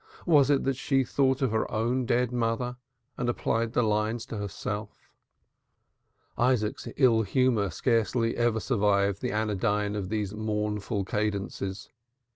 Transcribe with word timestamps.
Was 0.25 0.49
it 0.49 0.63
that 0.63 0.77
she 0.77 1.03
thought 1.03 1.43
of 1.43 1.51
her 1.51 1.69
own 1.71 2.07
dead 2.07 2.31
mother 2.31 2.77
and 3.17 3.29
applied 3.29 3.73
the 3.73 3.83
lines 3.83 4.25
to 4.25 4.37
herself? 4.37 5.11
Isaac's 6.39 6.87
ill 6.97 7.21
humor 7.21 7.69
scarcely 7.69 8.35
ever 8.35 8.59
survived 8.59 9.21
the 9.21 9.31
anodyne 9.31 9.95
of 9.95 10.09
these 10.09 10.33
mournful 10.33 11.05
cadences. 11.05 11.87